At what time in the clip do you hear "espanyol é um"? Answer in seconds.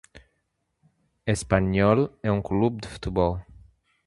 1.27-2.41